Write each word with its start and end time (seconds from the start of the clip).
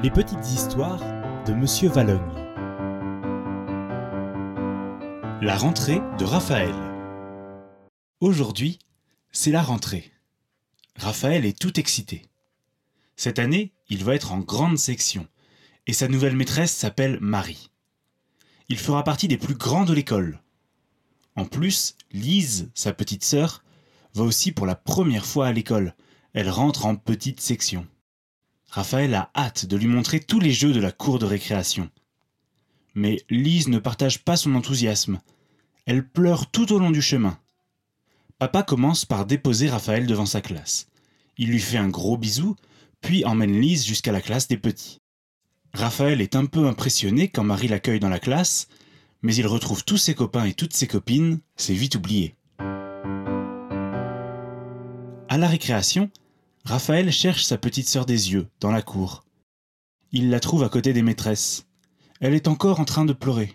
Les 0.00 0.10
petites 0.12 0.46
histoires 0.52 1.00
de 1.44 1.52
Monsieur 1.52 1.88
Valogne. 1.88 2.20
La 5.42 5.56
rentrée 5.56 6.00
de 6.20 6.24
Raphaël. 6.24 6.72
Aujourd'hui, 8.20 8.78
c'est 9.32 9.50
la 9.50 9.60
rentrée. 9.60 10.12
Raphaël 10.94 11.44
est 11.44 11.58
tout 11.58 11.80
excité. 11.80 12.22
Cette 13.16 13.40
année, 13.40 13.72
il 13.88 14.04
va 14.04 14.14
être 14.14 14.30
en 14.30 14.38
grande 14.38 14.78
section, 14.78 15.26
et 15.88 15.92
sa 15.92 16.06
nouvelle 16.06 16.36
maîtresse 16.36 16.72
s'appelle 16.72 17.18
Marie. 17.20 17.72
Il 18.68 18.78
fera 18.78 19.02
partie 19.02 19.26
des 19.26 19.36
plus 19.36 19.56
grands 19.56 19.84
de 19.84 19.94
l'école. 19.94 20.40
En 21.34 21.44
plus, 21.44 21.96
Lise, 22.12 22.70
sa 22.72 22.92
petite 22.92 23.24
sœur, 23.24 23.64
va 24.14 24.22
aussi 24.22 24.52
pour 24.52 24.64
la 24.64 24.76
première 24.76 25.26
fois 25.26 25.48
à 25.48 25.52
l'école. 25.52 25.96
Elle 26.34 26.50
rentre 26.50 26.86
en 26.86 26.94
petite 26.94 27.40
section. 27.40 27.84
Raphaël 28.70 29.14
a 29.14 29.30
hâte 29.34 29.66
de 29.66 29.76
lui 29.76 29.86
montrer 29.86 30.20
tous 30.20 30.40
les 30.40 30.52
jeux 30.52 30.72
de 30.72 30.80
la 30.80 30.92
cour 30.92 31.18
de 31.18 31.24
récréation. 31.24 31.90
Mais 32.94 33.22
Lise 33.30 33.68
ne 33.68 33.78
partage 33.78 34.24
pas 34.24 34.36
son 34.36 34.54
enthousiasme. 34.54 35.20
Elle 35.86 36.06
pleure 36.06 36.50
tout 36.50 36.72
au 36.72 36.78
long 36.78 36.90
du 36.90 37.00
chemin. 37.00 37.38
Papa 38.38 38.62
commence 38.62 39.04
par 39.04 39.24
déposer 39.24 39.70
Raphaël 39.70 40.06
devant 40.06 40.26
sa 40.26 40.42
classe. 40.42 40.88
Il 41.38 41.48
lui 41.48 41.60
fait 41.60 41.78
un 41.78 41.88
gros 41.88 42.18
bisou, 42.18 42.56
puis 43.00 43.24
emmène 43.24 43.58
Lise 43.58 43.86
jusqu'à 43.86 44.12
la 44.12 44.20
classe 44.20 44.48
des 44.48 44.58
petits. 44.58 45.00
Raphaël 45.72 46.20
est 46.20 46.36
un 46.36 46.46
peu 46.46 46.66
impressionné 46.66 47.28
quand 47.28 47.44
Marie 47.44 47.68
l'accueille 47.68 48.00
dans 48.00 48.08
la 48.08 48.18
classe, 48.18 48.68
mais 49.22 49.34
il 49.34 49.46
retrouve 49.46 49.84
tous 49.84 49.96
ses 49.96 50.14
copains 50.14 50.44
et 50.44 50.54
toutes 50.54 50.74
ses 50.74 50.86
copines, 50.86 51.40
c'est 51.56 51.74
vite 51.74 51.94
oublié. 51.94 52.34
À 55.30 55.36
la 55.36 55.48
récréation, 55.48 56.10
Raphaël 56.68 57.10
cherche 57.10 57.44
sa 57.44 57.56
petite 57.56 57.88
sœur 57.88 58.04
des 58.04 58.30
yeux, 58.30 58.46
dans 58.60 58.70
la 58.70 58.82
cour. 58.82 59.24
Il 60.12 60.28
la 60.28 60.38
trouve 60.38 60.62
à 60.62 60.68
côté 60.68 60.92
des 60.92 61.00
maîtresses. 61.00 61.66
Elle 62.20 62.34
est 62.34 62.46
encore 62.46 62.78
en 62.78 62.84
train 62.84 63.06
de 63.06 63.14
pleurer. 63.14 63.54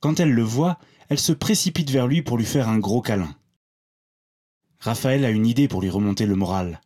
Quand 0.00 0.18
elle 0.18 0.32
le 0.32 0.42
voit, 0.42 0.80
elle 1.08 1.20
se 1.20 1.30
précipite 1.30 1.88
vers 1.88 2.08
lui 2.08 2.22
pour 2.22 2.36
lui 2.36 2.44
faire 2.44 2.68
un 2.68 2.80
gros 2.80 3.00
câlin. 3.00 3.32
Raphaël 4.80 5.24
a 5.24 5.30
une 5.30 5.46
idée 5.46 5.68
pour 5.68 5.82
lui 5.82 5.88
remonter 5.88 6.26
le 6.26 6.34
moral. 6.34 6.80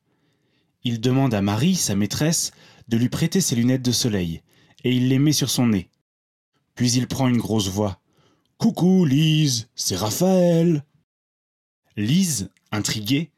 Il 0.83 1.01
demande 1.01 1.33
à 1.33 1.41
Marie, 1.41 1.77
sa 1.77 1.97
maîtresse, 1.97 2.53
de 2.89 2.99
lui 2.99 3.09
prêter 3.09 3.41
ses 3.41 3.57
lunettes 3.57 3.81
de 3.81 3.93
soleil, 3.93 4.43
et 4.85 4.95
il 4.95 5.09
les 5.09 5.19
met 5.19 5.33
sur 5.33 5.49
son 5.49 5.69
nez. 5.69 5.89
Puis 6.75 6.93
il 6.93 7.09
prend 7.09 7.29
une 7.29 7.39
grosse 7.39 7.69
voix. 7.69 7.99
Coucou, 8.59 9.07
Lise, 9.07 9.71
c'est 9.75 9.97
Raphaël. 9.97 10.85
Lise, 11.97 12.51
intriguée, 12.73 13.31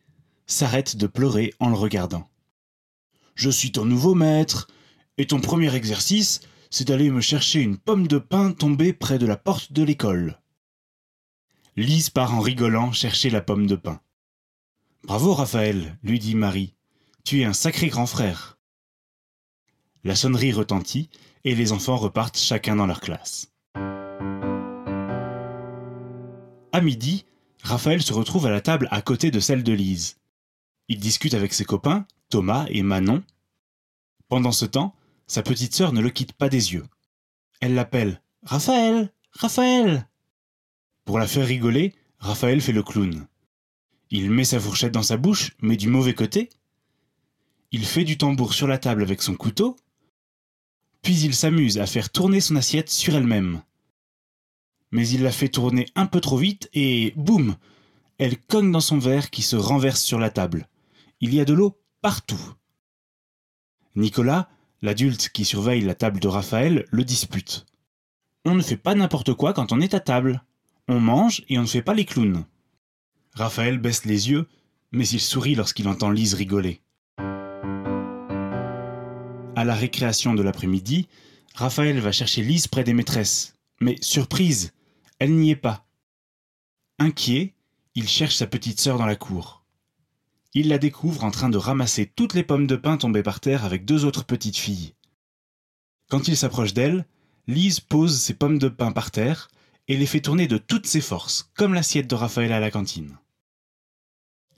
s'arrête 0.46 0.96
de 0.96 1.06
pleurer 1.06 1.54
en 1.60 1.68
le 1.68 1.76
regardant. 1.76 2.28
Je 3.34 3.50
suis 3.50 3.72
ton 3.72 3.84
nouveau 3.84 4.14
maître, 4.14 4.68
et 5.18 5.26
ton 5.26 5.40
premier 5.40 5.74
exercice, 5.74 6.40
c'est 6.70 6.86
d'aller 6.88 7.10
me 7.10 7.20
chercher 7.20 7.60
une 7.60 7.78
pomme 7.78 8.06
de 8.06 8.18
pin 8.18 8.52
tombée 8.52 8.92
près 8.92 9.18
de 9.18 9.26
la 9.26 9.36
porte 9.36 9.72
de 9.72 9.82
l'école. 9.82 10.40
Lise 11.76 12.10
part 12.10 12.34
en 12.34 12.40
rigolant 12.40 12.92
chercher 12.92 13.30
la 13.30 13.40
pomme 13.40 13.66
de 13.66 13.76
pin. 13.76 14.00
Bravo, 15.04 15.34
Raphaël, 15.34 15.98
lui 16.02 16.18
dit 16.18 16.34
Marie. 16.34 16.74
Tu 17.24 17.40
es 17.40 17.44
un 17.44 17.52
sacré 17.52 17.88
grand 17.88 18.06
frère. 18.06 18.58
La 20.04 20.16
sonnerie 20.16 20.52
retentit 20.52 21.10
et 21.44 21.54
les 21.54 21.72
enfants 21.72 21.96
repartent 21.96 22.38
chacun 22.38 22.76
dans 22.76 22.86
leur 22.86 23.00
classe. 23.00 23.52
À 26.72 26.80
midi, 26.80 27.24
Raphaël 27.62 28.02
se 28.02 28.12
retrouve 28.12 28.46
à 28.46 28.50
la 28.50 28.60
table 28.60 28.88
à 28.90 29.02
côté 29.02 29.30
de 29.30 29.40
celle 29.40 29.62
de 29.62 29.72
Lise. 29.72 30.16
Il 30.88 31.00
discute 31.00 31.34
avec 31.34 31.52
ses 31.52 31.64
copains, 31.64 32.06
Thomas 32.28 32.66
et 32.68 32.82
Manon. 32.82 33.22
Pendant 34.28 34.52
ce 34.52 34.66
temps, 34.66 34.94
sa 35.26 35.42
petite 35.42 35.74
sœur 35.74 35.92
ne 35.92 36.00
le 36.00 36.10
quitte 36.10 36.32
pas 36.32 36.48
des 36.48 36.72
yeux. 36.74 36.86
Elle 37.60 37.74
l'appelle 37.74 38.20
Raphaël 38.42 39.12
Raphaël 39.32 40.08
Pour 41.04 41.18
la 41.18 41.26
faire 41.26 41.46
rigoler, 41.46 41.94
Raphaël 42.18 42.60
fait 42.60 42.72
le 42.72 42.82
clown. 42.82 43.26
Il 44.10 44.30
met 44.30 44.44
sa 44.44 44.60
fourchette 44.60 44.92
dans 44.92 45.02
sa 45.02 45.16
bouche, 45.16 45.52
mais 45.60 45.76
du 45.76 45.88
mauvais 45.88 46.14
côté. 46.14 46.50
Il 47.72 47.84
fait 47.84 48.04
du 48.04 48.16
tambour 48.16 48.54
sur 48.54 48.68
la 48.68 48.78
table 48.78 49.02
avec 49.02 49.20
son 49.22 49.34
couteau. 49.34 49.76
Puis 51.02 51.20
il 51.20 51.34
s'amuse 51.34 51.78
à 51.78 51.86
faire 51.86 52.10
tourner 52.10 52.40
son 52.40 52.56
assiette 52.56 52.90
sur 52.90 53.16
elle-même. 53.16 53.62
Mais 54.92 55.08
il 55.08 55.22
la 55.22 55.32
fait 55.32 55.48
tourner 55.48 55.86
un 55.96 56.06
peu 56.06 56.20
trop 56.20 56.36
vite 56.36 56.68
et 56.72 57.12
boum 57.16 57.56
Elle 58.18 58.38
cogne 58.38 58.70
dans 58.70 58.80
son 58.80 58.98
verre 58.98 59.30
qui 59.30 59.42
se 59.42 59.56
renverse 59.56 60.02
sur 60.02 60.20
la 60.20 60.30
table. 60.30 60.68
Il 61.20 61.34
y 61.34 61.40
a 61.40 61.46
de 61.46 61.54
l'eau 61.54 61.80
partout. 62.02 62.52
Nicolas, 63.94 64.50
l'adulte 64.82 65.30
qui 65.30 65.46
surveille 65.46 65.80
la 65.80 65.94
table 65.94 66.20
de 66.20 66.28
Raphaël, 66.28 66.84
le 66.90 67.04
dispute. 67.04 67.64
On 68.44 68.54
ne 68.54 68.60
fait 68.60 68.76
pas 68.76 68.94
n'importe 68.94 69.32
quoi 69.32 69.54
quand 69.54 69.72
on 69.72 69.80
est 69.80 69.94
à 69.94 70.00
table. 70.00 70.44
On 70.88 71.00
mange 71.00 71.42
et 71.48 71.58
on 71.58 71.62
ne 71.62 71.66
fait 71.66 71.80
pas 71.80 71.94
les 71.94 72.04
clowns. 72.04 72.44
Raphaël 73.32 73.78
baisse 73.78 74.04
les 74.04 74.28
yeux, 74.30 74.46
mais 74.92 75.08
il 75.08 75.20
sourit 75.20 75.54
lorsqu'il 75.54 75.88
entend 75.88 76.10
Lise 76.10 76.34
rigoler. 76.34 76.82
À 79.56 79.64
la 79.64 79.74
récréation 79.74 80.34
de 80.34 80.42
l'après-midi, 80.42 81.08
Raphaël 81.54 81.98
va 81.98 82.12
chercher 82.12 82.42
Lise 82.42 82.66
près 82.66 82.84
des 82.84 82.92
maîtresses. 82.92 83.54
Mais 83.80 83.96
surprise, 84.02 84.74
elle 85.18 85.34
n'y 85.34 85.50
est 85.50 85.56
pas. 85.56 85.86
Inquiet, 86.98 87.54
il 87.94 88.06
cherche 88.06 88.36
sa 88.36 88.46
petite 88.46 88.80
sœur 88.80 88.98
dans 88.98 89.06
la 89.06 89.16
cour 89.16 89.65
il 90.56 90.68
la 90.68 90.78
découvre 90.78 91.22
en 91.22 91.30
train 91.30 91.50
de 91.50 91.58
ramasser 91.58 92.06
toutes 92.06 92.32
les 92.32 92.42
pommes 92.42 92.66
de 92.66 92.76
pin 92.76 92.96
tombées 92.96 93.22
par 93.22 93.40
terre 93.40 93.66
avec 93.66 93.84
deux 93.84 94.06
autres 94.06 94.24
petites 94.24 94.56
filles. 94.56 94.94
Quand 96.08 96.28
il 96.28 96.36
s'approche 96.36 96.72
d'elle, 96.72 97.04
Lise 97.46 97.80
pose 97.80 98.18
ses 98.18 98.32
pommes 98.32 98.58
de 98.58 98.68
pin 98.68 98.90
par 98.90 99.10
terre 99.10 99.48
et 99.86 99.98
les 99.98 100.06
fait 100.06 100.22
tourner 100.22 100.46
de 100.46 100.56
toutes 100.56 100.86
ses 100.86 101.02
forces, 101.02 101.50
comme 101.54 101.74
l'assiette 101.74 102.08
de 102.08 102.14
Raphaël 102.14 102.52
à 102.52 102.60
la 102.60 102.70
cantine. 102.70 103.18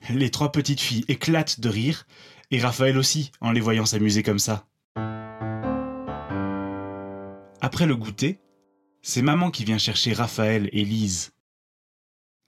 Les 0.09 0.31
trois 0.31 0.53
petites 0.53 0.79
filles 0.79 1.03
éclatent 1.09 1.59
de 1.59 1.67
rire, 1.67 2.07
et 2.49 2.61
Raphaël 2.61 2.97
aussi, 2.97 3.33
en 3.41 3.51
les 3.51 3.59
voyant 3.59 3.85
s'amuser 3.85 4.23
comme 4.23 4.39
ça. 4.39 4.65
Après 7.59 7.85
le 7.85 7.97
goûter, 7.97 8.39
c'est 9.01 9.21
maman 9.21 9.51
qui 9.51 9.65
vient 9.65 9.77
chercher 9.77 10.13
Raphaël 10.13 10.69
et 10.71 10.85
Lise. 10.85 11.33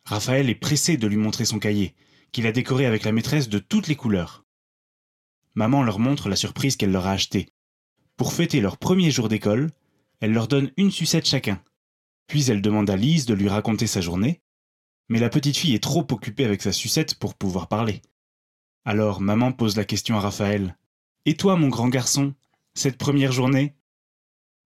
Raphaël 0.06 0.50
est 0.50 0.56
pressé 0.56 0.96
de 0.96 1.08
lui 1.08 1.18
montrer 1.18 1.44
son 1.44 1.60
cahier, 1.60 1.94
qu'il 2.32 2.48
a 2.48 2.52
décoré 2.52 2.86
avec 2.86 3.04
la 3.04 3.12
maîtresse 3.12 3.50
de 3.50 3.60
toutes 3.60 3.88
les 3.88 3.96
couleurs. 3.96 4.46
Maman 5.56 5.84
leur 5.84 6.00
montre 6.00 6.30
la 6.30 6.36
surprise 6.36 6.78
qu'elle 6.78 6.92
leur 6.92 7.08
a 7.08 7.12
achetée. 7.12 7.50
Pour 8.16 8.34
fêter 8.34 8.62
leur 8.62 8.78
premier 8.78 9.12
jour 9.12 9.28
d'école, 9.30 9.72
elle 10.20 10.32
leur 10.32 10.48
donne 10.48 10.72
une 10.78 10.92
sucette 10.92 11.26
chacun. 11.26 11.62
Puis 12.28 12.50
elle 12.50 12.62
demande 12.62 12.90
à 12.90 12.96
Lise 12.96 13.26
de 13.26 13.34
lui 13.34 13.50
raconter 13.50 13.88
sa 13.88 14.00
journée, 14.00 14.42
mais 15.10 15.20
la 15.20 15.30
petite 15.30 15.58
fille 15.58 15.76
est 15.76 15.84
trop 15.84 16.08
occupée 16.12 16.46
avec 16.46 16.62
sa 16.62 16.72
sucette 16.72 17.16
pour 17.16 17.36
pouvoir 17.36 17.68
parler. 17.68 18.02
Alors 18.86 19.20
maman 19.20 19.52
pose 19.52 19.76
la 19.76 19.84
question 19.84 20.16
à 20.16 20.22
Raphaël. 20.22 20.78
Et 21.26 21.36
toi, 21.36 21.56
mon 21.56 21.68
grand 21.68 21.90
garçon, 21.90 22.34
cette 22.74 22.98
première 22.98 23.32
journée 23.32 23.76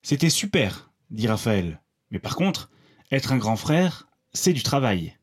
C'était 0.04 0.30
super, 0.30 0.92
dit 1.10 1.28
Raphaël. 1.28 1.82
Mais 2.12 2.20
par 2.20 2.36
contre, 2.36 2.70
être 3.12 3.32
un 3.32 3.38
grand 3.38 3.56
frère, 3.56 4.08
c'est 4.34 4.54
du 4.54 4.62
travail. 4.62 5.18